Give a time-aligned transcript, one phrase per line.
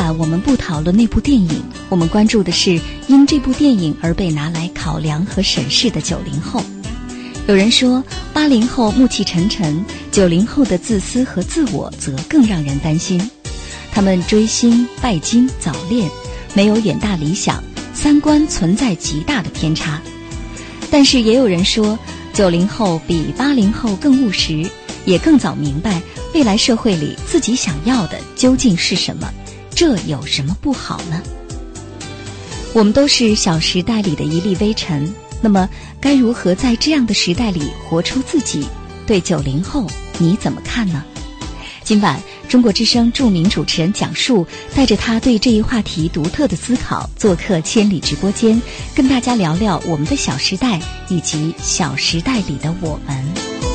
[0.00, 6.62] 晚我们不讨论那部电影，我们关注的是因这部电影而被拿来考量和审视的九零后。
[7.46, 13.30] 有人说，八零后暮气沉沉，九零后的自私和自我则更让人担心。
[13.92, 16.08] 他们追星、拜金、早恋，
[16.54, 20.00] 没有远大理想，三观存在极大的偏差。
[20.90, 21.98] 但是也有人说，
[22.32, 24.64] 九零后比八零后更务实，
[25.04, 26.00] 也更早明白
[26.32, 29.30] 未来社会里自己想要的究竟是什么。
[29.80, 31.22] 这有什么不好呢？
[32.74, 35.66] 我们都是《小时代》里的一粒微尘，那么
[35.98, 38.66] 该如何在这样的时代里活出自己？
[39.06, 39.86] 对九零后
[40.18, 41.02] 你怎么看呢？
[41.82, 48.60] 今晚中国之声著名主持人蒋述带着他对这一话题独特的思考，做客千里直播间，
[48.94, 53.69] 跟大家聊聊我们的《小时代》以及《小时代》里的我们。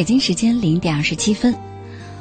[0.00, 1.54] 北京时间零点二十七分，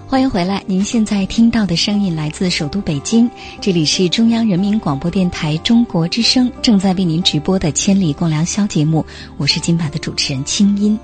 [0.06, 0.62] 欢迎回来。
[0.68, 3.32] 您现在听到的声音来自首都北京，
[3.62, 9.06] 这里是中央人民广播电台中国之声正在为您直播的《千里共良宵》节目。
[9.38, 11.00] 我是今晚的主持人清音。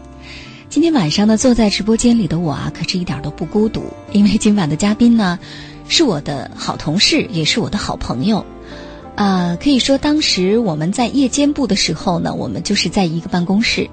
[0.68, 5.40] 今天晚上呢，坐在直播间里的我啊，可是一点都不孤独，因为今晚的嘉宾呢，
[5.88, 8.46] 是我的好同事，也是我的好朋友。
[9.16, 13.90] 啊，可以说当时我们在夜间部的时候呢，我们就是在一个办公室。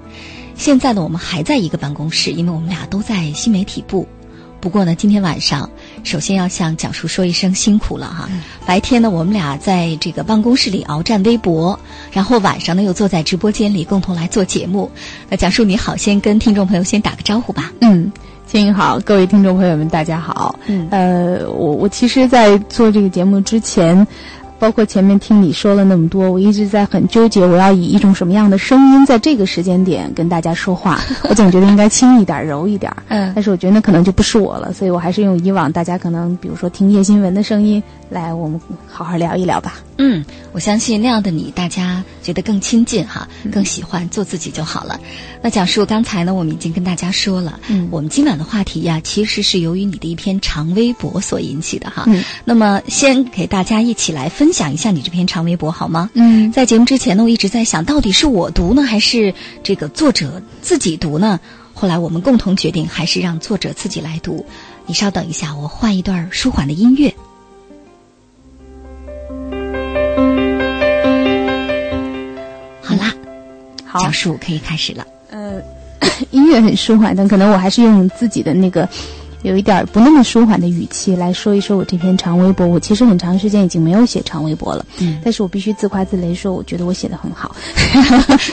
[0.55, 4.07] 现在呢，我们还在一个办公室，因为我们俩都在新媒体部。
[4.61, 5.69] 不过呢，今天晚上
[6.05, 8.29] 首先要向蒋叔说一声辛苦了哈。
[8.65, 11.81] 白天呢，我们俩在这个办公室里鏖战微博，
[12.13, 14.89] 然后晚上呢又坐在直播间里共同来做节目。
[15.29, 17.73] 那蒋叔你好，先跟听众朋友先打个招呼吧。
[17.81, 18.13] 嗯，
[18.47, 20.57] 金英好，各位听众朋友们大家好。
[20.67, 24.07] 嗯，呃，我我其实，在做这个节目之前。
[24.63, 31.01] 包括前面听你说了那么多，我一直在很纠结，我要以一种什么样的声音在这个时间点跟大家说话。
[31.29, 32.93] 我总觉得应该轻一点、柔一点。
[33.09, 39.81] 嗯，但是我觉得那可能就不是我了，所以我还是用以往大家可能比如说听夜新闻的声音来，我们好好聊一聊吧。
[39.97, 45.01] 嗯，我相信那样的你，大家觉得更亲近哈，更喜欢做自己就好了。
[45.41, 52.05] 那讲述刚才呢，我们已经跟大家说了，嗯，我们今晚的话题呀，其实是由于你的一篇长微博所引起的哈。
[52.07, 56.11] 嗯，那么先给大家一起来分享一下你这篇长微博好吗？
[56.13, 61.41] 嗯，在节目之前呢，我一直在想到底是我读呢，还是这个作者自己读呢？
[61.73, 64.45] 后来我们共同决定，还是让作者自己来读。
[64.87, 67.15] 你稍等一下，我换一段舒缓的音乐。
[74.01, 75.07] 讲述可以开始了。
[75.31, 75.61] 呃，
[76.31, 78.89] 音乐很舒缓，但可能我还是用自己的那个
[79.43, 82.67] 有一点不那么舒缓的语气来说一说我这篇长微博。
[82.67, 87.55] 我其实很长时间已经没有写长微博了，嗯，但是我必须自夸自擂说，我觉得我写的 很好，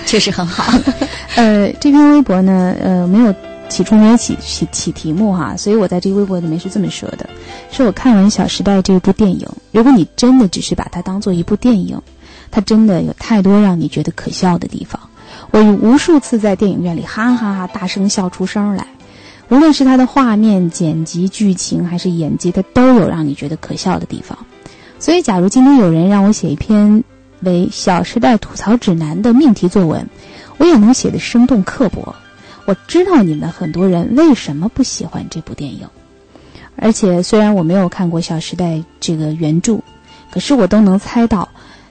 [0.06, 0.74] 确实很好。
[1.36, 3.34] 呃，这篇微博呢，呃，没有
[3.68, 7.30] 起初没有起起起题目哈，所以我在这个微博里面是这么说的：，
[7.72, 12.02] 说我看完《小时代》这部电影，如果你真的只是把它当做一部电影，
[12.50, 15.00] 它真的有太多让你觉得可笑的地方。
[15.52, 18.86] 我无数次在电影院里哈哈哈大声笑出声来，
[19.50, 24.38] 无论是它的画面、剪辑、剧情还是演技，它都有让你觉得可笑的地方。
[25.00, 27.04] 所以，假如今天有人让我写一篇
[27.42, 30.08] 为《小时代吐槽指南》的命题作文，
[30.58, 32.14] 我也能写得生动刻薄。
[32.66, 35.88] 我知道你们很多人为什么不喜欢这部电影，
[36.76, 39.80] 而且虽然我没有看过《小时代》这个原著，
[40.32, 41.50] 可是我都能猜到。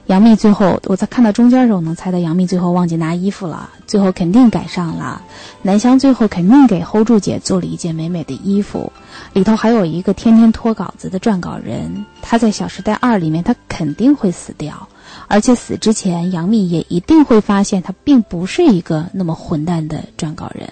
[0.09, 5.21] 杨幂最后，我在看到中间的时候，能猜到杨幂最后忘记拿衣服了，最后肯定改上了。
[5.61, 8.91] 南湘最后肯定给 hold 住姐做了一件美美的衣服。
[9.33, 14.89] 里头还有一个天天拖稿子的撰稿人，他在《小时代二》里面，他肯定会死掉，
[15.27, 20.67] 而且死之前，杨幂也一定会发现他并不是一个那么混蛋的撰稿人。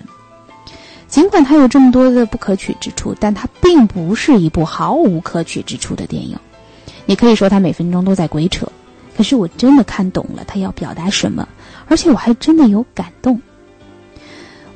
[1.08, 6.36] 尽管他有这么多的不可取之处，但他并不是一部毫无可取之处的电影。
[7.06, 8.68] 你可以说他每分钟都在鬼扯。
[9.18, 11.50] 可是我真的看懂了他要表达什么，
[11.88, 13.42] 而且我还真的有感动。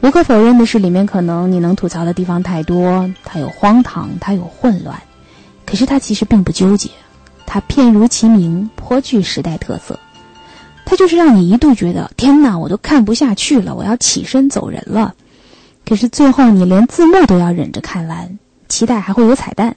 [0.01, 4.99] 无可否认的是，里面可能你能吐槽的地方太多，它有荒唐，它有混乱，
[5.63, 6.89] 可是它其实并不纠结，
[7.45, 9.99] 它片如其名，颇具时代特色。
[10.85, 15.13] 它就是让你一度觉得天哪，我都看不下去了，我要起身走人了。
[15.85, 19.75] 可是最后你连字幕都要忍着看完，期待还会有彩蛋。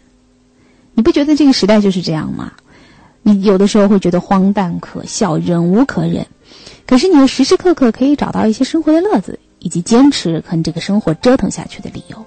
[0.95, 2.53] 你不觉得这个时代就是这样吗？
[3.27, 6.27] 你有的时候会觉得荒诞可笑、忍无可忍，
[6.87, 12.27] 可是你又时时刻刻可以找到一些生活的乐子，以及坚持和这个生活折腾下去的理由。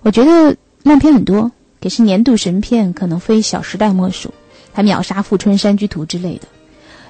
[0.00, 4.32] 我觉得烂片很多，可是年度神片可能非《小时代》莫属，
[4.72, 6.48] 它秒杀《富春山居图》之类的，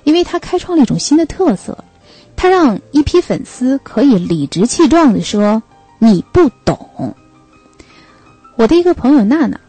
[0.02, 1.85] 因为它开创了一种新的特色，
[2.35, 5.62] 它让一批粉丝可以理直气壮地说
[6.00, 7.14] ：“你不懂。”
[8.58, 9.61] 我的一个朋友娜娜，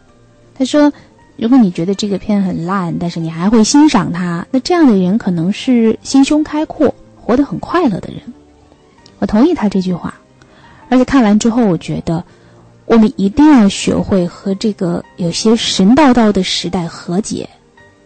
[0.58, 0.92] 她说。
[1.36, 8.20] 如果你觉得这个片很烂，但是你还会欣赏它，那这样的人可能是心胸开阔、活得很快乐的人。
[9.18, 10.14] 我同意他这句话，
[10.88, 12.24] 而且看完之后，我觉得
[12.84, 17.48] 我们一定要学会和这个有些神叨叨的时代和解，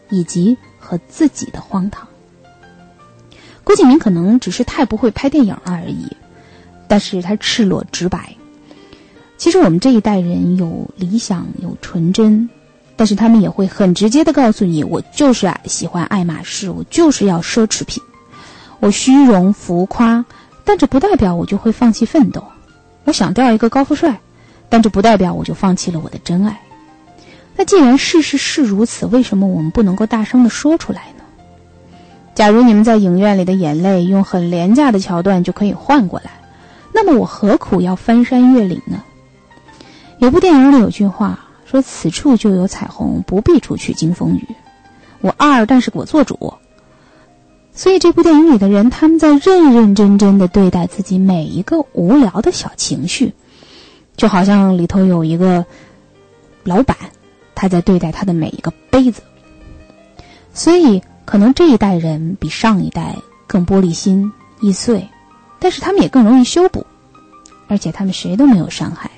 [0.08, 2.06] 以及和自己的荒唐。
[3.64, 6.06] 郭敬明可能只是太不会拍电影了而已，
[6.87, 8.37] 但是他赤裸直白。
[9.37, 12.49] 其实我们这一代人有理想，有纯真。
[12.96, 18.02] 但是他们也会很直接的告诉你，我就是啊喜欢爱马仕，我就是要奢侈品，
[18.81, 20.25] 我虚荣浮夸，
[20.64, 22.43] 但这不代表我就会放弃奋斗。
[23.04, 24.19] 我想钓一个高富帅，
[24.69, 26.58] 但这不代表我就放弃了我的真爱。
[27.54, 31.25] 那既然事实是如此，为什么我们不能够大声的说出来呢？
[32.34, 36.31] 假如你们在影院里的眼泪用很廉价的桥段就可以换过来，
[36.94, 39.02] 那么我何苦要翻山越岭呢？
[40.19, 41.40] 有部电影里有句话。
[41.68, 44.46] 说此处就有彩虹，不必除去惊风雨。
[45.20, 46.54] 我二，但是我做主。
[47.72, 53.34] 所以这部电影里的人，他们在认认真真的对待自己每一个无聊的小情绪，
[54.16, 55.66] 就好像里头有一个
[56.62, 56.96] 老板，
[57.54, 59.22] 他在对待他的每一个杯子。
[60.54, 63.16] 所以，可能这一代人比上一代
[63.46, 65.08] 更玻璃心易碎，
[65.58, 66.86] 但是他们也更容易修补，
[67.66, 69.10] 而且他们谁都没有伤害。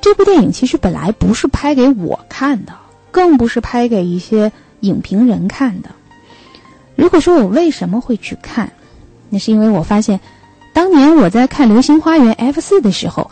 [0.00, 2.72] 这部电影其实本来不是拍给我看的，
[3.10, 4.50] 更不是拍给一些
[4.80, 5.90] 影评人看的。
[6.96, 8.72] 如果说我为什么会去看，
[9.28, 10.20] 那是因为我发现，
[10.72, 13.30] 当年我在看《流星花园》F 四的时候，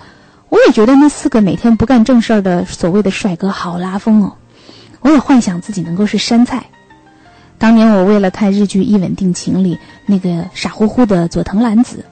[0.49, 4.35] 我也觉得那四个每天不干正事儿的所谓的帅哥好拉风哦。
[5.01, 6.67] 我也幻想自己能够是山菜。
[7.57, 12.05] 当年我为了看日剧《一吻定情》里那个傻乎乎的佐藤蓝子，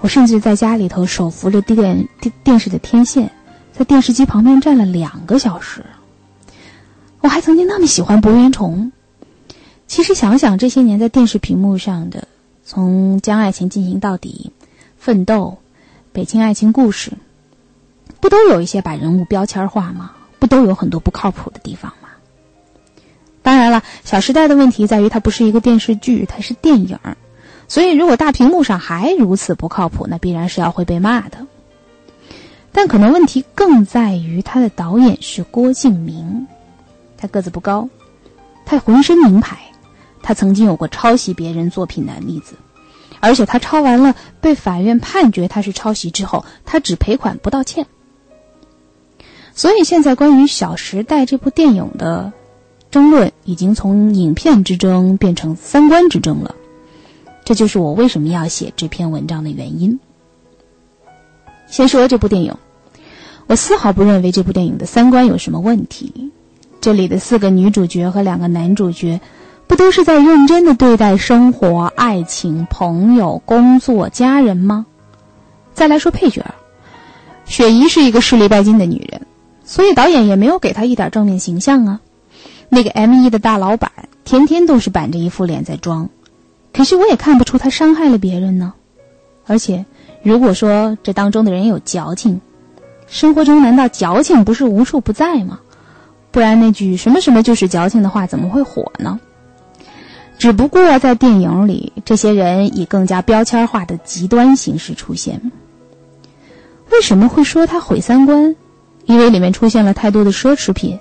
[0.00, 3.30] 我甚至在家里头手扶着电电电视的天线。
[3.76, 5.84] 在电视机旁边站了两个小时，
[7.20, 8.92] 我还曾经那么喜欢博元崇。
[9.88, 12.28] 其实想想这些年在电视屏幕上的，
[12.64, 14.52] 从将爱情进行到底、
[14.96, 15.58] 奋斗、
[16.12, 17.14] 北京爱情故事，
[18.20, 20.12] 不都有一些把人物标签化吗？
[20.38, 22.08] 不都有很多不靠谱的地方吗？
[23.42, 26.98] 当然了，《小时代》的问题在于它不是一个电视剧，它是电影
[27.66, 31.46] 所以如果大屏幕上还如此不靠谱，那必然是要会被骂的。
[32.76, 36.48] 但可能问题更在于他的导演是郭敬明，
[37.16, 37.88] 他个子不高，
[38.66, 39.56] 他浑身名牌，
[40.22, 42.56] 他曾经有过抄袭别人作品的例子，
[43.20, 47.86] 而且他抄完了被法院判决他是抄袭之后，他只赔款不道歉。
[49.54, 52.32] 所以现在关于《小时代》这部电影的
[52.90, 56.56] 争论，已经从影片之争变成三观之争了，
[57.44, 60.00] 这就是我为什么要写这篇文章的原因。
[61.66, 62.56] 先说这部电影，
[63.46, 66.30] 我丝毫不认为这部电影的三观有什么问题。
[66.80, 69.20] 这里的四个女主角和两个男主角，
[69.66, 74.86] 不都是在认真的对待生活、爱情、朋友、工作、家人吗？
[75.74, 76.44] 再来说配角，
[77.46, 79.26] 雪姨是一个势利拜金的女人，
[79.64, 82.00] 所以导演也没有给她一点正面形象啊。
[82.68, 83.90] 那个 M 一的大老板
[84.24, 86.08] 天天都是板着一副脸在装，
[86.72, 88.74] 可是我也看不出他伤害了别人呢。
[89.46, 89.84] 而且，
[90.22, 92.40] 如果说这当中的人有矫情，
[93.06, 95.60] 生活中难道矫情不是无处不在吗？
[96.30, 99.20] 不然那句什么什么就是矫情的话怎么会火呢？
[100.36, 105.52] 只不过在电影里，这些人以更加标签化的极端形式出现。
[106.90, 108.56] 为什么会说他毁三观？
[109.04, 110.98] 因为里面出现了太多的奢侈品。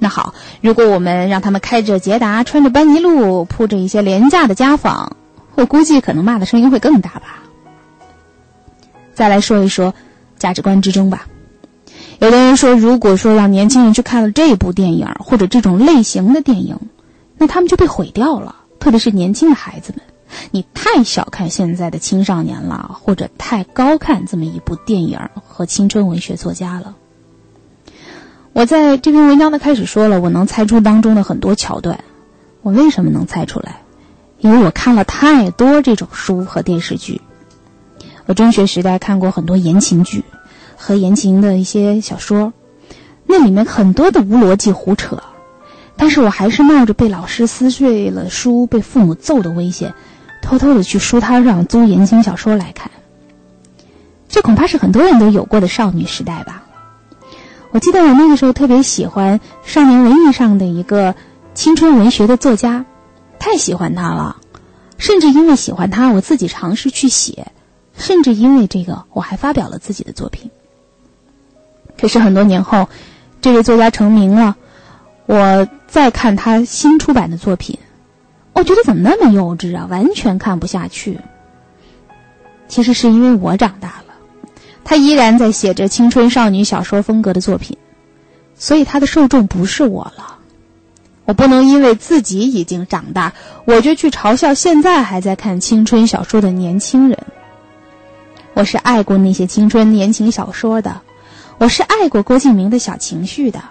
[0.00, 5.16] 那好，如果我们让他们开着捷达，穿着班尼路，铺着一些廉价的家纺，
[5.54, 7.44] 我估计可能骂的声音会更大吧。
[9.14, 9.94] 再来说一说
[10.36, 11.28] 价值观之争吧。
[12.20, 16.78] 有的人说，如果说让年轻人去看了这部电影或者这种类型的电影，
[17.36, 18.56] 那他们就被毁掉了。
[18.78, 20.02] 特别是年轻的孩子们，
[20.50, 26.94] 你太小看现在的青少年了，或者太高看这么一部电影和青春文学作家了。
[28.52, 32.04] 我在这篇文章的开始说了，我能猜出当中的很多桥段。
[32.62, 33.80] 我为什么能猜出来？
[34.38, 37.20] 因为我看了太多这种书和电视剧。
[38.26, 40.24] 我中学时代看过很多言情剧
[40.84, 42.52] 和言情的一些小说，
[43.24, 45.22] 那里面很多的无逻辑胡扯，
[45.96, 49.94] 但是我还是冒着被老师撕碎了书、被父母揍的危险，
[50.42, 52.90] 偷偷的去书摊上租言情小说来看。
[54.28, 56.64] 这恐怕是很多人都有过的少女时代吧。
[57.70, 61.14] 我记得我那个时候特别喜欢少年文艺上的一个
[61.54, 62.84] 青春文学的作家，
[63.38, 64.36] 太喜欢他了，
[64.98, 67.52] 甚至因为喜欢他，我自己尝试去写，
[67.96, 70.50] 甚至因为这个我还发表了自己的作品。
[71.98, 72.88] 可是很多年后，
[73.40, 74.56] 这位作家成名了，
[75.26, 77.78] 我再看他新出版的作品，
[78.52, 81.20] 我觉得怎么那么幼稚啊，完全看不下去。
[82.68, 84.14] 其实是因为我长大了。
[84.84, 87.78] 他依然在写着青春少女小说风格的作品，
[88.54, 90.38] 所以他的受众不是我了。
[91.24, 93.32] 我不能因为自己已经长大，
[93.64, 97.18] 我就去嘲笑现在还在看青春小说的年轻人。
[98.52, 101.00] 我是爱过那些青春言情小说的，
[101.58, 103.62] 我是爱过郭敬明的小情绪的，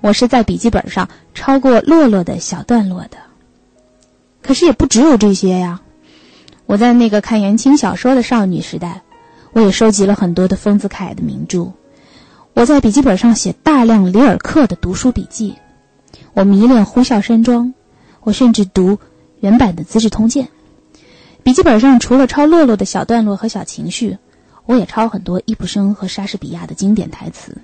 [0.00, 3.18] 我是在笔记本上抄过洛洛的小段落的。
[4.42, 5.82] 可是也不只有这些呀，
[6.66, 9.02] 我在那个看言情小说的少女时代。
[9.54, 11.72] 我也收集了很多的丰子恺的名著，
[12.54, 15.56] 我在笔记本上写大量里尔克的读书笔记，
[16.32, 17.74] 我迷恋呼啸山庄，
[18.22, 18.98] 我甚至读
[19.40, 20.46] 原版的《资治通鉴》。
[21.42, 24.16] 笔记本上除了抄洛洛的小段落和小情绪，
[24.66, 27.58] 我也抄很多易卜生和莎士比亚的经典台词。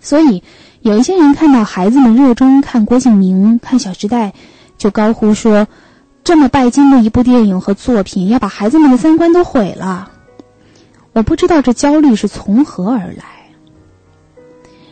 [0.00, 0.42] 所以，
[0.80, 4.28] 有一些人看到孩子们热衷看郭敬明、看《小时代》，
[4.76, 5.66] 就高呼说
[6.22, 10.12] ：“这么拜金的一部电影和作品，要把孩子们的三观都毁了。”
[11.14, 13.24] 我不知道这焦虑是从何而来。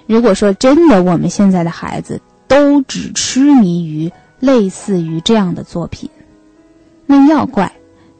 [0.06, 6.10] 如果说真的，我们现在的孩子都只痴迷于类似于这样的作品，
[7.06, 7.72] 那要怪，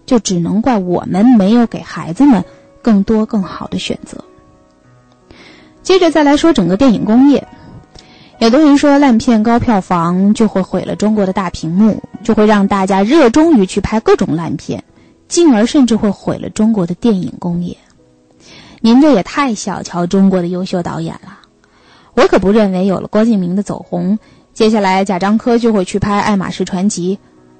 [0.06, 2.44] 就只能怪我们没有给孩子们
[2.80, 4.24] 更多更好的选择。
[5.82, 7.46] 接着再来说整个电影工业，
[8.38, 14.82] 有的人说烂片高票房就会毁了中国的大屏幕，就会让大家热衷于去拍各种烂片，
[15.28, 17.76] 进而甚至会毁了中国的电影工业。
[18.80, 21.38] 您这也太小瞧中国的优秀导演了，
[22.14, 24.18] 我可不认为有了郭敬明的走红，
[24.54, 27.16] 接下来贾樟柯就会去拍《爱马仕传奇》，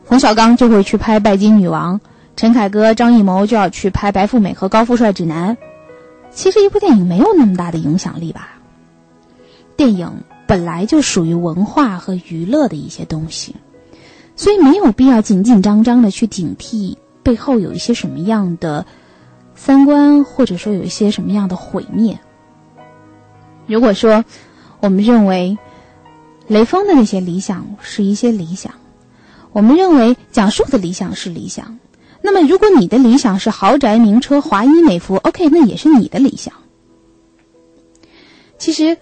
[0.09, 2.01] 冯小刚就会去拍《拜金女王》，
[2.37, 5.57] 陈凯歌、张艺谋就要去拍《白富美和高富帅指南》。
[6.31, 8.51] 其实一部电影没有那么大的影响力吧？
[9.75, 13.57] 电影本来就属于文化和娱乐的一些东西，
[14.37, 18.85] 所以没有必要紧紧张张的去警惕背后有一些什么样的。
[19.59, 22.19] 三观，或者说有一些什么样的毁灭。
[23.67, 24.23] 如果说
[24.81, 25.57] 我们认为
[26.47, 28.75] 雷锋的那些理想是一些理想，
[29.53, 31.79] 我们认为讲述的理想是理想，
[32.27, 36.55] 那么如果你的理想是豪宅、名车、华衣美服，OK，那也是你的理想。
[38.59, 38.99] 其实，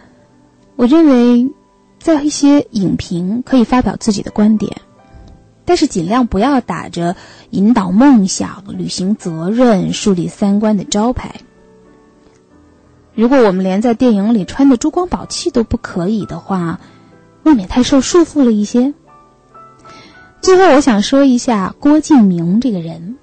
[0.76, 1.50] 我认为
[1.99, 4.83] 在一些影评可以发表自己的观点。
[5.64, 7.16] 但是尽量不要打着
[7.49, 11.37] 引导梦想、履行责任、树立三观的招牌。
[13.14, 16.78] 如果我们连在电影里穿的珠光宝气都不可以的话，
[17.43, 18.93] 未免太受束缚了一些。
[20.45, 23.17] 最后，我想说一下郭敬明这个人。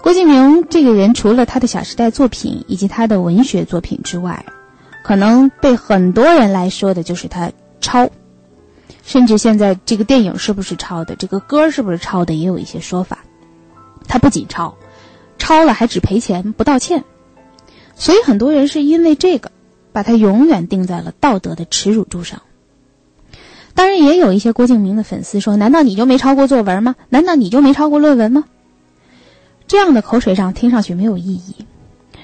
[0.00, 4.46] 郭敬明这个人，除了他的《小时代》作品以及他的文学作品之外，
[5.02, 8.08] 可能被很多人来说的就是他抄。
[9.02, 13.18] 甚至现在这个电影是不是抄的，这个歌是不是抄的，也有一些说法。
[14.06, 14.76] 他不仅抄，
[15.38, 17.02] 抄了还只赔钱不道歉，
[17.96, 19.50] 所以很多人是因为这个，
[19.90, 22.42] 把他永远钉在了道德的耻辱柱上。
[23.76, 26.96] 当然，也有一些郭敬明的粉丝说：“难道你就没抄过作文吗？
[27.10, 28.44] 难道你就没抄过论文吗？”
[29.68, 31.66] 这样的口水仗听上去没有意义。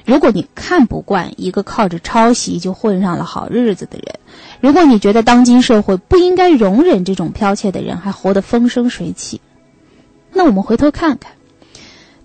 [0.07, 4.19] 如果你看不惯一个靠着抄袭就混上了好日子的人，
[4.61, 9.41] 如果你觉得当今社会不应该容忍这种剽窃的人还活得风生水起，
[10.33, 11.33] 那我们回头看看，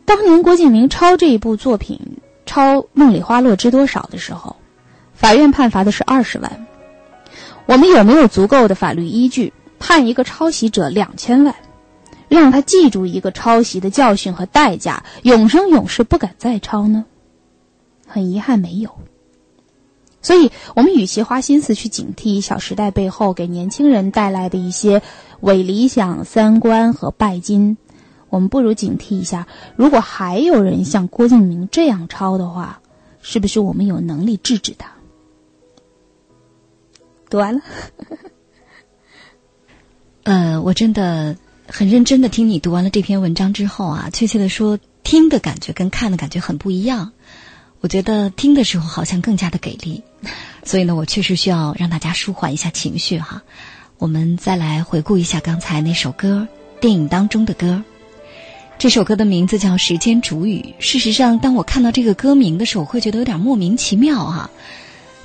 [0.05, 1.99] 当年郭敬明抄这一部作品
[2.45, 4.55] 《抄梦里花落知多少》的时候，
[5.13, 6.65] 法院判罚的是二十万。
[7.67, 11.53] 我们有没有足够的法律依据判一个抄袭者两千万，
[12.29, 17.03] 让他记住一个抄袭的教训和代价，永生永世不敢再抄呢？
[18.07, 18.89] 很遗憾，没有。
[20.21, 25.01] 所以，我们与其花心思去警惕《小时代》背后给年轻人带来的一些
[25.41, 27.77] 伪理想、三观和拜金，
[28.29, 29.45] 我们不如警惕一下：
[29.75, 32.79] 如果还有人像郭敬明这样抄的话，
[33.21, 34.89] 是不是我们有能力制止他？
[37.29, 37.61] 读完了。
[40.23, 41.35] 呃，我真的
[41.67, 47.11] 很认真的听你读完了这篇文章之后啊，确切的说，听的感觉跟看的感觉很不一样。
[47.79, 50.03] 我觉得听的时候好像更加的给力，
[50.63, 53.43] 所以呢，我确实需要让大家舒缓一下情绪哈。
[53.99, 56.47] 我们再来回顾一下刚才那首歌，
[56.81, 57.83] 电影当中的歌。
[58.79, 60.75] 这首歌的名字叫《时间煮雨》。
[60.83, 64.49] 事实上，当我看到这个歌名的时候，我会觉得有点莫名其妙哈。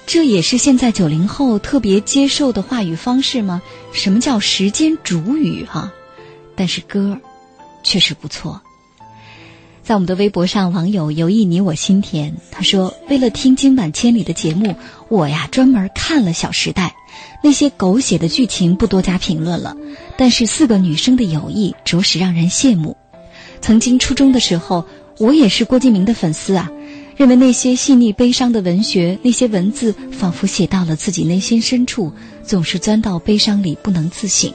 [0.06, 3.62] 这也是现在九零后特别接受的话语方式吗？
[3.92, 5.92] 什么叫时间煮雨哈？
[6.54, 7.21] 但是歌儿
[7.82, 8.61] 确实不错。
[9.82, 14.76] 在我们的微博上，网友游艺你我心田他说：“为了听今晚千里的节目，
[15.09, 16.88] 我呀专门看了《小时代》，
[17.42, 19.76] 那些狗血的剧情不多加评论了。
[20.16, 22.97] 但是四个女生的友谊着实让人羡慕。
[23.61, 24.87] 曾经初中的时候，
[25.18, 26.71] 我也是郭敬明的粉丝啊。”
[27.22, 32.12] 认为那些细腻悲伤的文学，那些文字仿佛写到了自己内心深处，
[32.42, 34.52] 总是钻到悲伤里不能自省，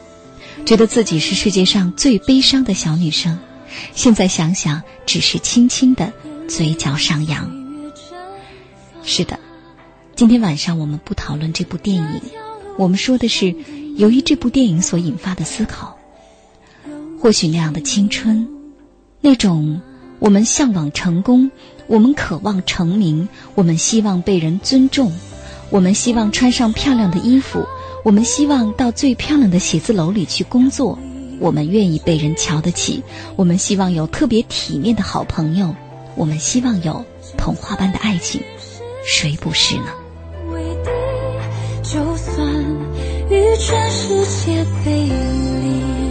[0.65, 3.39] 觉得自己是世界上最悲伤的小女生。
[3.95, 6.11] 现在想想，只是轻轻的
[6.49, 7.49] 嘴角上扬。
[9.01, 9.39] 是的，
[10.17, 12.21] 今天晚上我们不讨论这部电影，
[12.77, 13.55] 我们说的是
[13.95, 15.97] 由于这部电影所引发的思考。
[17.17, 18.45] 或许那样的青春，
[19.21, 19.79] 那种
[20.19, 21.49] 我们向往成功。
[21.87, 25.11] 我们渴望成名，我们希望被人尊重，
[25.69, 27.65] 我们希望穿上漂亮的衣服，
[28.03, 30.99] 我们希望到最漂亮的写字楼里去工作，
[31.39, 33.01] 我们愿意被人瞧得起，
[33.35, 35.73] 我们希望有特别体面的好朋友，
[36.15, 37.03] 我们希望有
[37.37, 38.41] 童话般的爱情，
[39.05, 39.85] 谁不是呢？
[41.83, 42.45] 就算
[43.29, 46.06] 与全世界背离。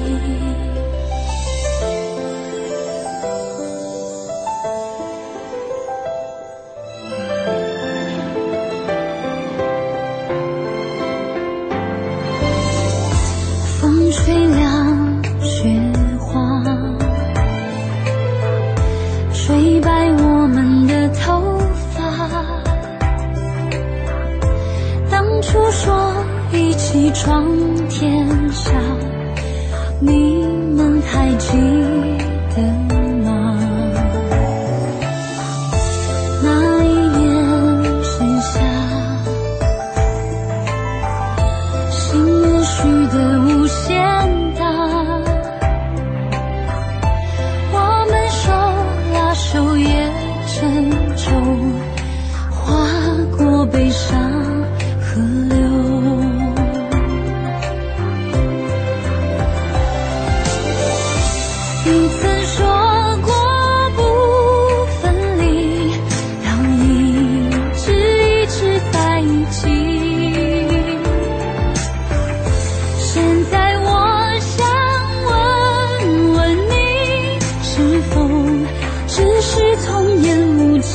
[27.27, 27.45] 窗
[27.91, 28.16] 前。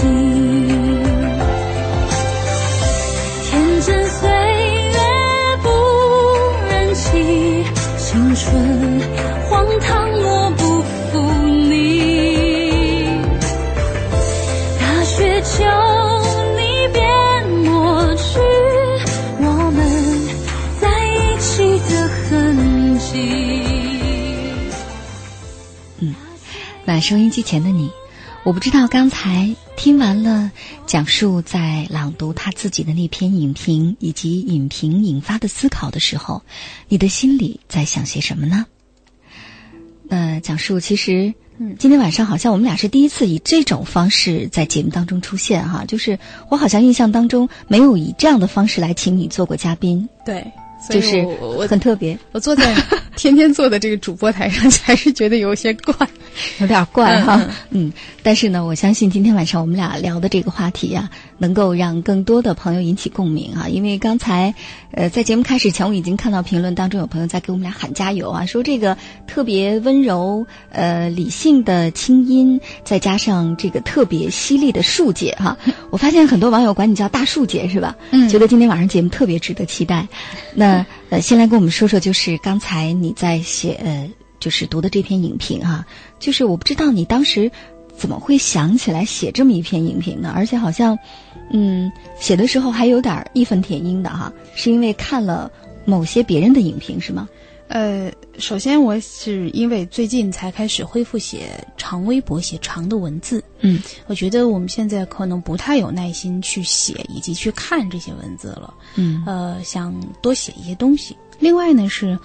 [0.02, 0.08] 听
[3.44, 4.98] 天真岁月
[5.62, 5.70] 不
[6.68, 7.64] 忍欺
[8.00, 9.00] 青春
[9.48, 11.22] 荒唐我不负
[11.70, 13.12] 你
[14.80, 15.54] 大雪求
[16.58, 16.60] 你
[16.92, 17.00] 别
[17.70, 18.40] 抹去
[19.38, 19.80] 我们
[20.80, 23.12] 在一起的痕迹。
[26.00, 26.16] 嗯
[26.86, 27.92] 暖收音机前的你
[28.44, 30.52] 我不知道刚才听完了
[30.88, 36.42] 讲述在朗读他自己的那篇影评以及影评引发的思考的时候，
[36.88, 38.66] 你的心里在想些什么呢？
[40.10, 46.18] 呃，讲述其实，嗯，今天晚上好像我们俩是第一次以这种方式在节目当中出现哈，就是
[46.50, 50.10] 我好像印象当中没有以这样的方式来请你做过嘉宾。
[50.26, 50.52] 对，
[50.90, 52.18] 就是我很特别。
[52.32, 52.76] 我坐在
[53.16, 55.96] 天天坐在这个主播台上，还是觉得有些怪，
[56.60, 57.46] 有点怪哈。
[57.70, 57.92] 嗯，
[58.24, 61.10] 但是呢，我相信今天晚上我们俩聊的这个话题呀，
[61.42, 63.68] 能够让更多的朋友引起共鸣啊。
[63.68, 64.54] 因为刚才
[64.92, 75.58] 呃，在节目开始前，我已经看到评论当中有朋友在给我们俩喊加油啊，说这个特别温柔、呃理性的清音，再加上这个特别犀利的树姐哈。
[75.90, 77.96] 我发现很多网友管你叫大树姐是吧？
[78.12, 80.08] 嗯，觉得今天晚上节目特别值得期待。
[80.54, 85.86] 那呃，先来跟我们说说，就是刚才你在写呃，就是读的这篇影评哈，
[86.20, 87.52] 就是我不知道你当时
[87.98, 90.32] 怎么会想起来写这么一篇影评呢？
[90.36, 90.98] 而且好像，
[91.52, 95.52] 嗯，写的时候还有点义愤填膺的哈，是因为看了
[95.86, 97.28] 某些别人的影评是吗？
[97.68, 103.42] 呃，首先我是因为最近才开始恢复写长微博，写长的文字。
[103.62, 108.74] 嗯，我觉得我们现在可能不太有耐心去写以及去看这些文字了。
[108.96, 111.16] 嗯，呃，想多写一些东西。
[111.40, 112.20] 另外呢，是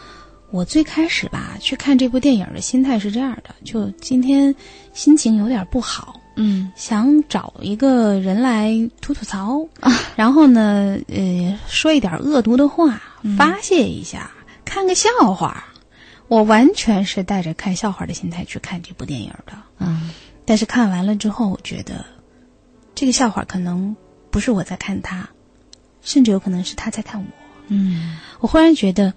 [0.51, 4.53] 我最开始吧去看这部电影的心态是这样的：就今天
[4.95, 8.71] 心情有点不好，嗯，想找一个人来
[9.01, 13.01] 吐吐槽，啊然后呢，呃，说一点恶毒的话，
[13.37, 14.31] 发泄一下。
[14.65, 15.65] 看个笑话，
[16.29, 19.53] 我完全是带着看笑话的心态去看这部电影的。
[19.79, 20.11] 嗯，
[20.45, 22.05] 但是看完了之后，我觉得
[22.95, 23.95] 这个笑话可能
[24.31, 25.29] 不是我在看他，
[26.03, 27.27] 甚至有可能是他在看我。
[27.69, 29.15] 嗯，我忽然觉得，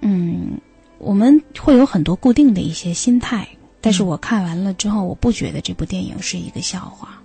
[0.00, 0.58] 嗯，
[0.98, 3.46] 我们会有很多固定的一些心态，
[3.80, 7.20] 但是我看完了之后，我不觉得这部电影是一个笑话，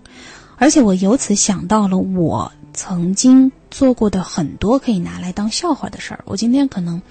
[0.57, 6.23] 而且我由此想到了我曾经做过的很多可以拿来当笑话的事儿。
[6.25, 7.01] 我今天可能。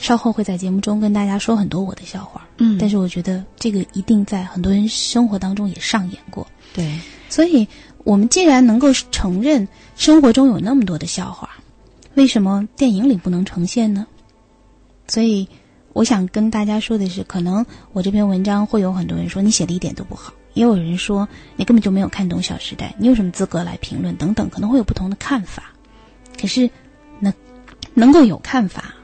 [0.00, 7.66] 稍后会在节目中跟大家说很多我的笑话，嗯，但是我觉得这个一定在很多人生活当中也上演过，对，所以
[8.04, 11.50] 我们既然能够承认生活中有那么多的笑话，
[12.14, 14.06] 为什么电影里不能呈现呢？
[15.08, 15.48] 所以
[15.98, 25.72] 我想跟大家说的是，可能我这篇文章会有很多人说你写的一点都不好，也有人说你根本就没有看懂《小时代》，你有什么资格来评论等等，可能会有不同的看法，
[26.40, 26.70] 可是
[27.18, 27.34] 能
[27.94, 28.94] 能够有看法。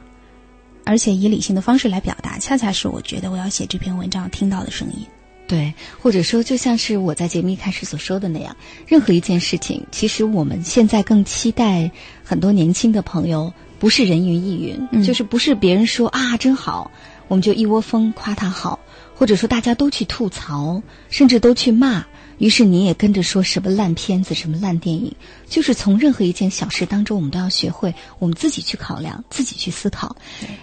[0.85, 5.05] 而且以理性的方式来表达，恰恰是我觉得我要写这篇文章听到的声音。
[5.49, 11.91] 对，或者说就像是我在节目一开始所说的那样，任何一件事情，其实我们现在更期待
[12.23, 13.53] 很多年轻的朋友，
[13.85, 16.90] 不是人云亦云，就是不是别人说啊真好，
[17.29, 18.81] 我们就一窝蜂夸他好，
[19.14, 22.03] 或者说大家都去吐槽，甚至都去骂。
[22.38, 25.14] 于是你也跟着说什么烂片子，什么烂电影，
[25.47, 30.16] 就是从任何一件小事当中，我们都要学会我们自己去考量，自己去思考。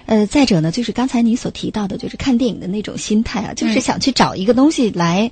[0.08, 5.32] 呃，再者呢，就是刚才你所提到的，就是看电影的那种心态啊，就是想去找一个东西来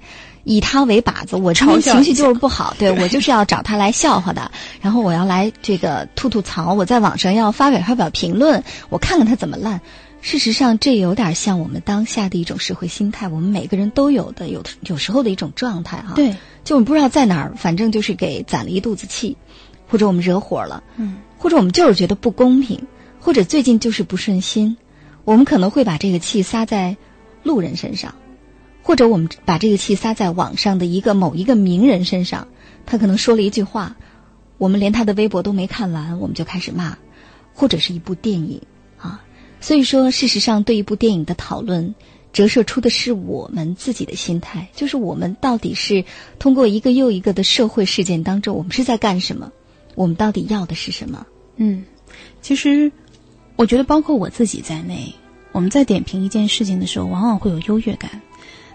[0.50, 1.36] 以他为靶子。
[1.36, 9.80] 我今天情绪就是不好，对我就是要找他来笑话的，然后我要来这个吐吐槽，我在网上要发表发表评论，我看看他怎么烂。
[10.22, 16.14] 事实上，这有点像我们当下的一种社会心态，我们每个人都有的，有有时候的一种状态哈。
[16.16, 19.38] 对，就我们不知道在哪儿，反正就是给攒了一肚子气，
[19.88, 22.82] 或者我们惹火了，嗯，或者我们就是觉得不公平，
[23.20, 24.76] 或者最近就是不顺心，
[25.26, 26.98] 我们可能会把这个气撒在
[27.44, 28.14] 路人身上，
[28.90, 32.48] 或者我们把这个气撒在网上的一个某一个名人身上，
[32.88, 33.96] 他可能说了一句话，
[34.58, 36.98] 我们连他的微博都没看完，我们就开始骂，
[37.54, 38.60] 或者是一部电影
[38.98, 39.24] 啊。
[39.62, 41.94] 所以说，事实上，对一部电影的讨论，
[42.34, 46.04] 折射出的是我们自己的心态，就是我们到底是
[46.40, 49.52] 通过一个又一个的社会事件当中，我们是在干什么？
[49.94, 51.28] 我们到底要的是什么？
[51.58, 51.84] 嗯，
[52.42, 52.92] 其实，
[53.56, 55.14] 我觉得包括我自己在内，
[55.52, 58.20] 我们在点评一件事情的时候，往往会有优越感，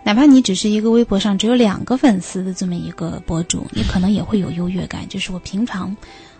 [0.04, 5.08] 哪怕你只是一个微博上只有两个粉丝的这么一个博主，你可能也会有优越感。
[5.08, 5.96] 就是我平常，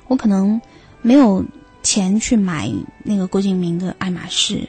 [0.07, 0.61] 我可能
[1.03, 1.45] 没有。
[1.87, 2.73] 钱去买
[3.03, 4.67] 那个郭敬明的爱马仕，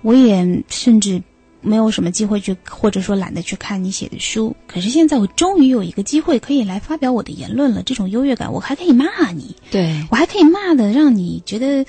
[0.00, 1.22] 我也甚至
[1.60, 4.56] 没有什么机会去，或者说懒得去看你写的书。
[4.66, 11.84] 可是现在我终于有一个机会可以来发表我的言论了，这种优越感，我还可以骂你，对我还可以骂的让你觉得，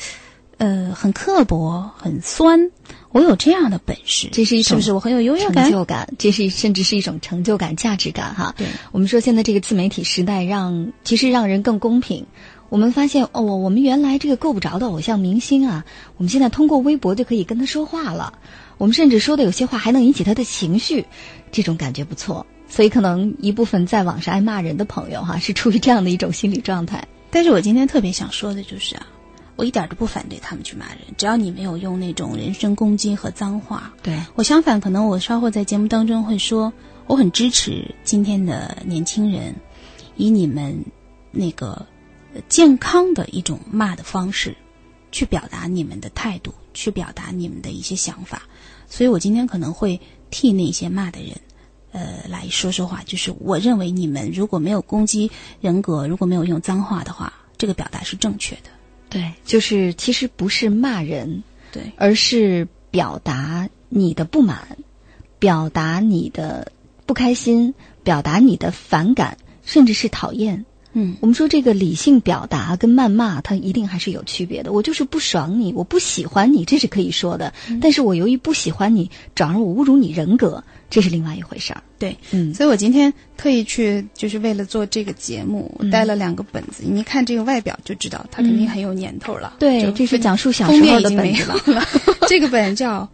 [0.57, 2.71] 呃，很刻薄、很酸。
[3.11, 5.63] 我有这样的本事，这是一种是不是我很有优越感？
[5.65, 8.53] 成就感，这是甚至是一种成就感、价值感哈。
[8.57, 12.25] 对我们说，现在这个自媒体时代，让其实让人更公平。
[12.67, 15.85] 我们发现哦，我们原来这个够不着的偶像明星啊，
[16.17, 18.33] 我们现在通过微博就可以跟他说话了。
[18.77, 21.05] 我们甚至说的有些话还能引起他的情绪，
[21.51, 22.45] 这种感觉不错。
[22.67, 27.07] 所以可能一部分在网上爱骂人的朋友哈，是出于这样的一种心理状态。
[27.29, 29.05] 但是我今天特别想说的就是啊，
[29.55, 33.93] 我一点都不反对他们去骂人，只要你没有用那种人身攻击和脏话。
[34.03, 36.73] 对我相反，可能我稍后在节目当中会说，
[37.07, 39.55] 我很支持今天的年轻人，
[40.15, 40.85] 以你们
[41.31, 41.85] 那个。
[42.49, 44.57] 健康的一种骂的方式，
[45.09, 48.41] 去表达你们的态度，去表达你们的一些想法。
[48.89, 51.31] 所以我今天可能会替那些骂的人，
[51.93, 53.01] 呃，来说说话。
[53.05, 58.69] 就是我认为你们如果没有攻击人格，如果没有用脏话的话，这个表达是正确的。
[59.15, 64.77] 对，就是其实不是骂人，对，而是表达你的不满，
[65.39, 66.73] 表达你的
[67.05, 67.73] 不开心，
[68.03, 70.65] 表达你的反感，甚至是讨厌。
[70.91, 74.73] 嗯，我们说这个理性表达跟谩骂，它一定还是有区别的。
[74.73, 77.53] 我就是不爽你，我不喜欢你，这是可以说的。
[77.81, 81.81] 但是我由于不喜欢你，转而我侮辱你人格，这是另外一回事儿。
[81.97, 86.83] 对，嗯，所以我今天特意去，就是为了做这个节目，我带了两个本子。
[86.85, 89.55] 你看这个外表就知道，它肯定很有年头了。
[89.59, 91.83] 对，这是讲述小时候的本子了。
[92.27, 93.01] 这个本叫《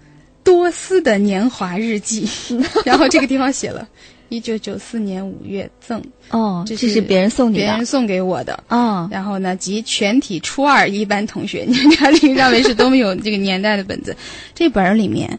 [0.43, 2.25] 多斯的年华日记》，
[2.85, 3.87] 然后这个地方写了。
[4.29, 9.05] 一九九四年五月赠哦，这是别人送你的，别人送给我的哦。
[9.11, 14.15] 然后呢，及全体初二一班同学，你看这个上面是多么有这个年代的本子。
[14.55, 15.37] 这本儿里面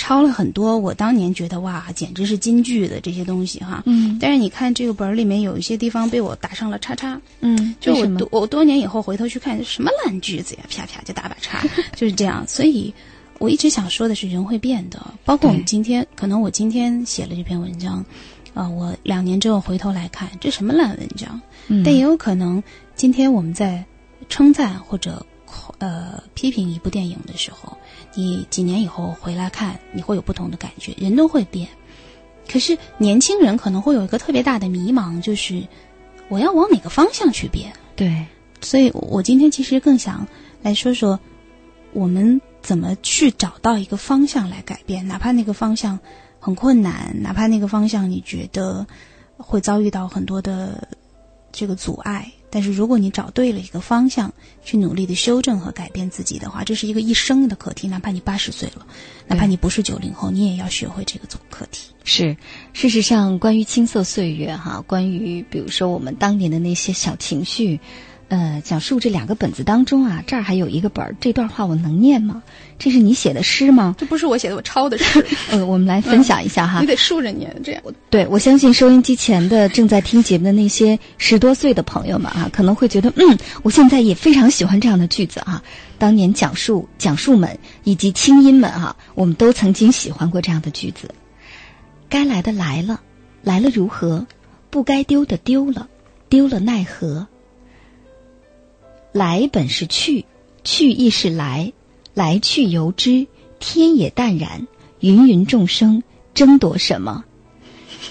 [0.00, 3.82] 抄了很多我当年觉得哇，简直是金句的这些东西哈。
[3.84, 4.16] 嗯。
[4.18, 7.20] 但是你看这个本儿里面有一些地方被我打上了叉叉。
[7.40, 7.74] 嗯。
[7.80, 11.62] 就我多我多年以后回头去看，什么烂句子呀，啪啪就打把叉，
[11.94, 12.42] 就是这样。
[12.48, 12.94] 所以
[13.38, 14.98] 我一直想说的是，人会变的。
[15.22, 18.02] 包括我们今天，可能我今天写了这篇文章。
[18.54, 21.38] 啊，我两年之后回头来看，这什么烂文章？
[21.68, 22.62] 嗯，但也有可能，
[22.96, 23.84] 今天我们在
[24.30, 25.24] 称赞或者
[25.80, 27.76] 呃批评一部电影的时候，
[28.14, 30.94] 你几年以后回来看，你会有不同的感觉。
[30.96, 31.68] 人都会变，
[32.48, 35.66] 可是年轻人可能会有一个特别大的迷茫，就是
[36.28, 37.72] 我要往哪个方向去变？
[37.96, 38.24] 对，
[38.60, 40.24] 所以我今天其实更想
[40.62, 41.18] 来说说，
[41.92, 45.98] 我们怎么去找到一个方向来改变，哪怕那个方向。
[46.42, 48.86] 很困难，哪怕那个方向你觉得
[49.36, 50.88] 会遭遇到很多的
[51.52, 54.32] 这个阻碍，但是如果你找对了一个方向，
[54.64, 57.86] 去努力的修正和改变自己的话，这是一个一生的课题。
[57.86, 58.86] 哪怕你八十岁了，
[59.26, 61.90] 哪怕你不是九零后，你也要学会这个课题。
[62.04, 62.36] 是，
[62.72, 67.78] 事实上，关于青涩岁月，哈，关于比如说我们当年的那些小情绪。
[68.30, 72.44] 呃，讲述这两个本子当中啊，这儿还有一个本儿，这段话我能念吗？
[72.78, 73.96] 这是你写的诗吗？
[73.98, 75.26] 这不是我写的，我抄的诗。
[75.50, 76.78] 呃，我们来分享一下哈。
[76.80, 77.82] 你得竖着念，这样。
[78.08, 85.60] 对，我相信收音机前的正在听节目的那些十多岁的朋友们啊，可能会觉得，嗯，我现在也非常喜欢这样的句子啊。
[85.98, 91.10] 当年讲述讲述们以及清音们啊，我们都曾经喜欢过这样的句子。
[92.08, 93.00] 该来的来了，
[93.42, 94.26] 来了如何？
[94.70, 95.88] 不该丢的丢了，
[96.28, 97.26] 丢了奈何？
[99.12, 100.24] 来本是去，
[100.62, 101.72] 去亦是来，
[102.14, 103.26] 来去由之，
[103.58, 104.66] 天也淡然。
[105.00, 106.02] 芸芸众生
[106.34, 107.24] 争夺什么？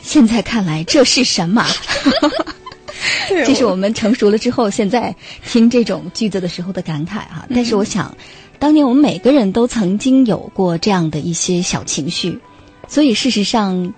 [0.02, 1.66] 现在看来这是什么？
[3.46, 7.48] 这是我们成熟了之后，现在听这种句子的时候的感慨哈。
[7.54, 8.18] 但是我想，
[8.58, 12.40] 当年我们每个人都曾经有过这样的一些小情绪，
[12.88, 13.94] 所以事实上。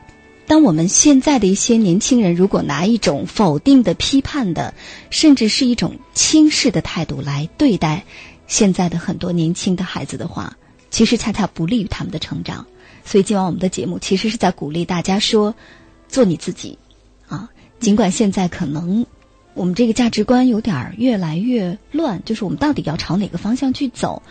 [0.48, 4.74] 当我们现在的一些年轻人如果拿一种否定的、批判的，
[5.10, 8.04] 甚至是一种轻视的态度来对待
[8.48, 10.58] 现在的很多年轻的孩子的话，
[10.90, 12.66] 其实恰恰不利于他们的成长。
[13.06, 15.56] 所以今晚我们的节目其实是在鼓励大家说：
[16.10, 16.78] 做你自己
[17.28, 17.50] 啊！
[17.80, 19.06] 尽管现在可能
[19.54, 24.22] 我们这个价值观有点越来越乱，就是我们到底要朝哪个方向去走？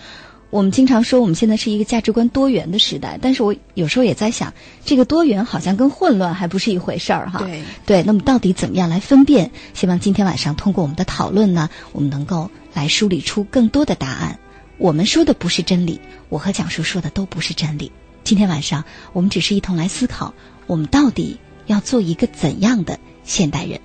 [0.51, 4.53] 我们经常说我们现在是一个价值观多元的时代，但是我有时候也在想，
[4.85, 7.39] 这个多元好像跟混乱还不是一回事儿哈。
[7.39, 9.53] 对对，那么到底怎么样来分辨？
[9.75, 14.41] 希望今天晚上通过我们的讨论呢，我们能够来梳理出更多的答案。
[14.77, 17.93] 我们说的不是真理，我和蒋叔说的都不是真理。
[18.25, 20.35] 今天晚上我们只是一同来思考，
[20.67, 23.79] 我们到底要做一个怎样的现代人？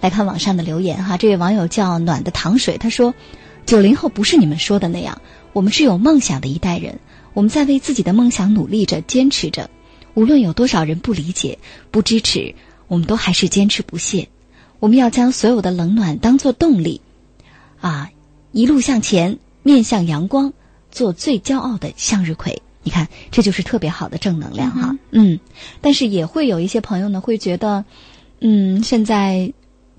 [0.00, 3.14] 来看网上的留言哈，这位网友叫暖的糖水，他说
[3.66, 5.20] ：“九零后不是你们说的那样。”
[5.52, 7.00] 我们是有梦想的一代人，
[7.34, 9.70] 我们在为自己的梦想努力着、坚持着。
[10.14, 11.58] 无论有多少人不理解、
[11.90, 12.54] 不支持，
[12.88, 14.28] 我们都还是坚持不懈。
[14.78, 17.00] 我们要将所有的冷暖当做动力，
[17.80, 18.10] 啊，
[18.52, 20.52] 一路向前，面向阳光，
[20.90, 22.62] 做最骄傲的向日葵。
[22.82, 24.96] 你看，这就是特别好的正能量哈。
[25.10, 25.38] 嗯，
[25.80, 27.84] 但是也会有一些朋友呢，会觉得，
[28.40, 29.52] 嗯，现在，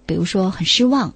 [0.05, 1.13] 比如说很失望，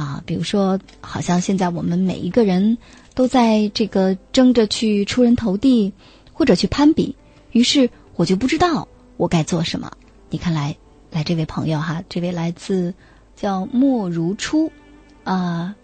[0.00, 2.78] 啊，比如说好像现在我们每一个人。
[3.12, 5.92] 都在这个争着去出人头地，
[6.32, 7.16] 或者去攀比，
[7.50, 8.86] 于是我就不知道
[9.16, 9.90] 我该做什么。
[10.30, 10.76] 你看来，
[11.10, 12.94] 来这位朋友哈，这位来自
[13.34, 14.70] 叫莫如初
[15.24, 15.74] 啊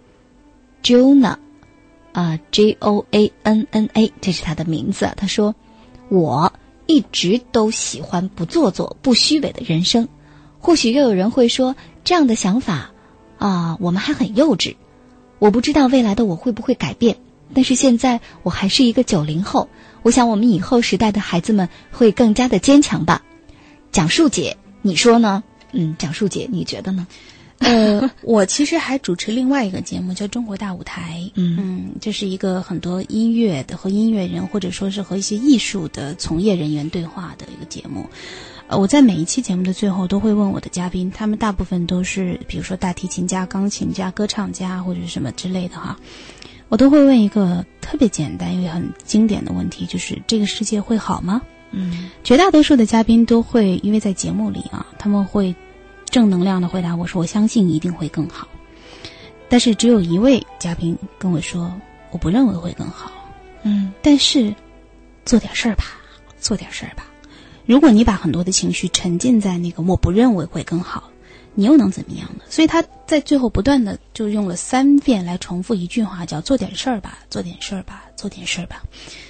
[0.83, 1.37] ，Jona
[2.13, 5.13] 啊，J O A N N A，这是他的名字。
[5.17, 5.55] 他说
[6.09, 6.51] ：“我
[6.87, 10.09] 一直都喜欢不做作、不虚伪的人生。
[10.61, 11.75] 或许又有人会说，
[12.05, 12.93] 这样的想法
[13.39, 14.77] 啊，我们还很幼稚。”
[15.39, 17.19] 我不知道未来的我会不会改变，
[17.53, 19.69] 但是现在我还是一个九零后，
[20.03, 23.23] 我想我们以后时代的孩子们会更加的坚强吧。
[23.93, 25.45] 蒋树姐，你说呢？
[25.73, 27.07] 嗯，蒋树姐，你觉得呢？
[27.59, 31.21] 呃，我其实还主持另外一个节目，叫《中国大舞台》。
[31.35, 38.07] 嗯嗯，这是一个很多音乐的和音乐人，或者说是和一些艺术的从业人员对话的一个节目。
[38.69, 45.97] 呃，我在每一期节目的最后都会问我的嘉宾，他们大部分都是比如说大提琴家、钢琴家、歌唱家或者什么之类的哈。
[46.69, 51.41] 我都会问一个特别简单又很经典的问题，就是这个世界会好吗？
[51.71, 55.55] 嗯，绝大多数的嘉宾都会因为在节目里啊，他们会。
[56.09, 58.49] 正能量的回答我说：“我相信一定会更好。”
[59.51, 61.71] 但是只有一位嘉宾跟我说
[62.11, 63.11] ：“我不认为会更好。”
[63.65, 64.55] 嗯，但是
[65.27, 65.85] 做点事儿吧，
[66.41, 67.05] 做点事儿吧。
[67.67, 71.11] 如果你把很多的情绪沉浸在那个“我不认为会更好”，
[71.55, 72.45] 你又能怎么样呢？
[72.49, 78.83] 所以他在最后不断的就用了三遍来重复一句话，叫“做点事儿吧，做点事儿吧，做点事儿吧”。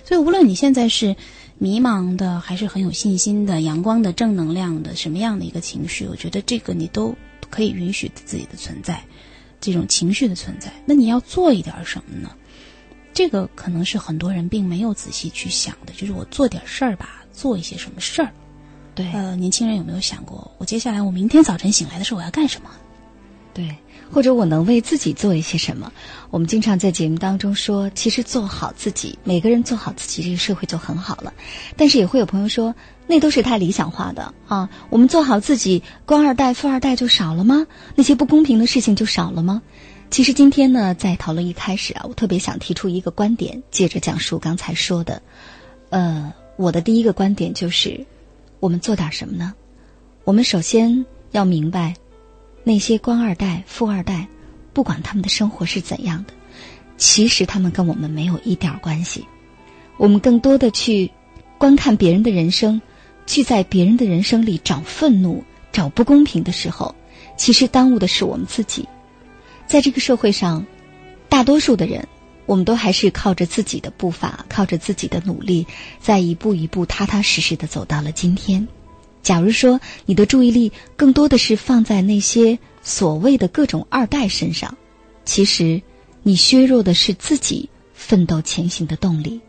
[0.05, 1.17] 所以无论你现在是。
[1.59, 6.07] 迷茫的还是很有信心的、阳光的、正能量的，什么样的一个情绪？
[6.07, 7.17] 我觉得这个你都
[7.49, 9.03] 可以允许自己的存在，
[9.59, 10.71] 这种情绪的存在。
[10.85, 12.31] 那你要做一点什么呢？
[13.15, 18.33] 这个可能是很多人并没有仔细去想的，就是我做点事儿吧，做一些什么事儿。
[18.95, 22.71] 对，呃，年轻人有没有想过，我接下来我明天早晨醒来的时候我要干什么？
[23.53, 23.77] 对。
[24.09, 25.93] 或者我能为自己做一些什么？
[26.31, 31.35] 我们经常在节目当中说，其实做好自己，每个人做好自己，这个社会就很好了。
[31.77, 32.73] 但是也会有朋友说，
[33.09, 34.71] 那都是太理想化的啊！
[34.91, 37.67] 我们做好自己，官二代、富二代就少了吗？
[37.97, 39.61] 那些不公平的事情就少了吗？
[40.09, 45.21] 其实今天呢，在讨论一开始啊，我特别想提出一个观点，借着讲述刚才说的，
[45.91, 48.05] 呃，我的第一个观点就是，
[48.61, 49.55] 我们做点什么呢？
[50.25, 51.95] 我们首先要明白。
[52.65, 54.27] 那些官二代、富二代，
[54.73, 56.35] 不管他们的生活是怎样的，
[56.97, 59.25] 其实他们跟我们没有一点关系。
[59.99, 61.09] 我们更多的去
[61.59, 62.81] 观看别人的人生，
[63.25, 66.93] 去在别人的人生里找愤怒、找不公平的时候，
[67.37, 68.89] 其实耽误的是我们自己。
[69.67, 70.67] 在这个社会上，
[71.29, 72.07] 大多数的人，
[72.47, 75.67] 我们都还是靠着自己的步伐，靠着自己的努力，
[76.01, 78.67] 在一步一步踏踏实实的走到了今天。
[79.23, 84.77] 假如说你的注意力更多的是放在那些所谓的各种二代身上，
[85.25, 85.83] 其实
[86.23, 89.41] 你削弱的是自己奋斗前行的动力。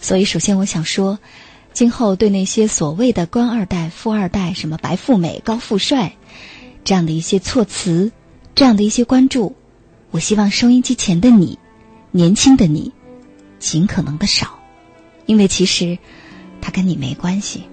[0.00, 1.18] 所以，首先我想说，
[1.72, 6.16] 今后对那些所谓的官二代、富二代、什么白富美、高富帅
[6.84, 8.10] 这样的一些措辞，
[8.54, 9.54] 这样的一些关注，
[10.10, 11.58] 我希望收音机前的你，
[12.16, 12.90] 年轻的你，
[13.58, 14.58] 尽可能的少，
[15.26, 15.98] 因为其实
[16.62, 17.64] 他跟你没关系。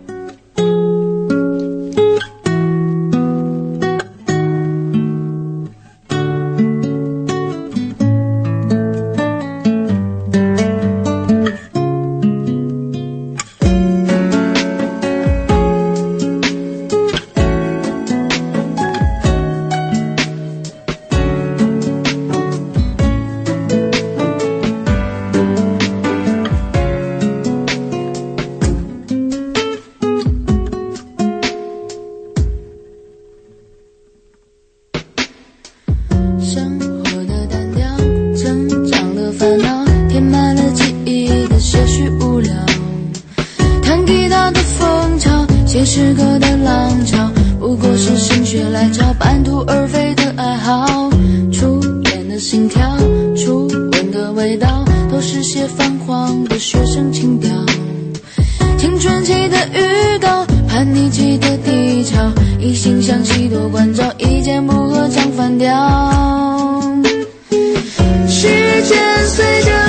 [49.19, 51.10] 半途而废的爱好，
[51.52, 52.97] 初恋的心跳，
[53.36, 57.49] 初吻的味道，都是些泛黄的学生情调。
[58.78, 66.91] 青春期的预告，叛逆期的低潮，一心向西多关照，一见不合唱反调。
[68.28, 68.47] 时
[68.84, 68.97] 间
[69.28, 69.83] 随着。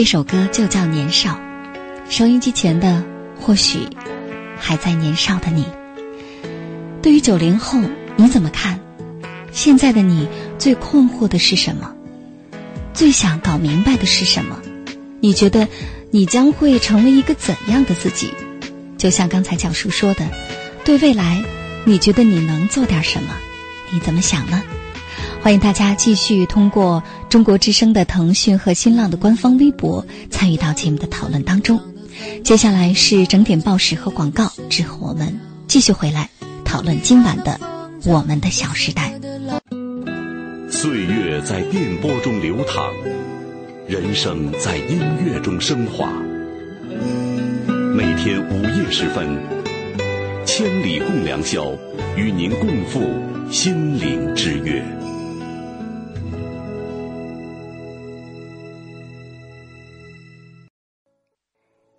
[0.00, 1.32] 这首歌就叫《年少》，
[2.08, 3.04] 收音机前的
[3.38, 3.80] 或许
[4.58, 5.66] 还在年少的你。
[7.02, 7.78] 对于九零后，
[8.16, 8.80] 你怎么看？
[9.52, 10.26] 现在的你
[10.58, 11.92] 最困惑的是什么？
[12.94, 14.62] 最想搞明白的是什么？
[15.20, 15.68] 你觉得
[16.10, 18.32] 你将会成为一个怎样的自己？
[18.96, 20.26] 就像刚才讲述说的，
[20.82, 21.44] 对未来，
[21.84, 23.34] 你觉得你能做点什么？
[23.92, 24.62] 你怎么想呢？
[25.42, 31.80] 欢迎大家继续通过中国之声的腾讯和新浪的官方微博参与到节目的讨论当中。
[32.42, 36.28] 接下来是整点报时和广告，之后我们继续回来
[36.64, 37.52] 讨论今晚的
[38.10, 39.14] 《我们的小时代》。
[40.72, 42.90] 岁月在电波中流淌，
[43.86, 46.12] 人生在音乐中升华。
[47.94, 49.38] 每天午夜时分，
[50.44, 51.72] 千里共良宵，
[52.16, 53.00] 与您共赴
[53.52, 54.84] 心灵之约。